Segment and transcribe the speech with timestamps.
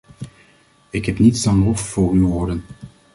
[0.89, 2.63] Ik heb niets dan lof voor uw woorden.